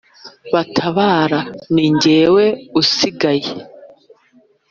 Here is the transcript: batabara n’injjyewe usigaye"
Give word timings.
batabara 0.53 1.39
n’injjyewe 1.73 2.45
usigaye" 2.81 3.51